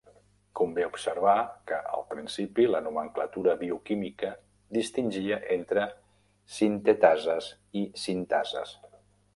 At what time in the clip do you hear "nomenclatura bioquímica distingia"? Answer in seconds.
2.85-5.39